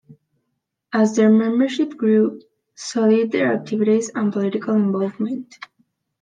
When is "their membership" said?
1.15-1.95